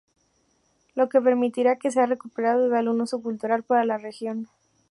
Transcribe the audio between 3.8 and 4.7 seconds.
la región.